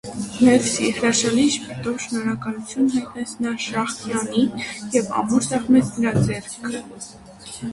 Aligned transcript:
-Մերսի, 0.45 0.87
հրաշալի 0.99 1.43
ժպիտով 1.55 1.99
շնորհակալություն 2.05 2.89
հայտնեց 2.95 3.35
նա 3.47 3.53
Շահյանին 3.67 4.65
և 4.97 5.13
ամուր 5.21 5.47
սեղմեց 5.49 5.93
նրա 6.03 6.15
ձեռքը: 6.25 6.83